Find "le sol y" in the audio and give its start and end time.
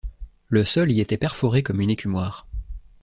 0.47-0.99